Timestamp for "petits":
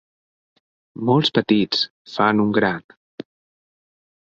1.41-1.85